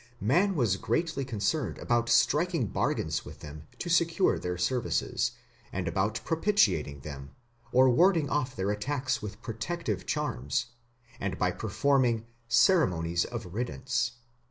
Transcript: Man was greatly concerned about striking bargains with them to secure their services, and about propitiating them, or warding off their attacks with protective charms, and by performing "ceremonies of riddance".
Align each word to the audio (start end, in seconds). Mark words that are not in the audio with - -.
Man 0.19 0.55
was 0.55 0.77
greatly 0.77 1.23
concerned 1.23 1.77
about 1.77 2.09
striking 2.09 2.65
bargains 2.65 3.23
with 3.23 3.41
them 3.41 3.67
to 3.77 3.87
secure 3.87 4.39
their 4.39 4.57
services, 4.57 5.33
and 5.71 5.87
about 5.87 6.21
propitiating 6.25 7.01
them, 7.01 7.35
or 7.71 7.87
warding 7.87 8.27
off 8.27 8.55
their 8.55 8.71
attacks 8.71 9.21
with 9.21 9.43
protective 9.43 10.07
charms, 10.07 10.71
and 11.19 11.37
by 11.37 11.51
performing 11.51 12.25
"ceremonies 12.47 13.25
of 13.25 13.53
riddance". 13.53 14.13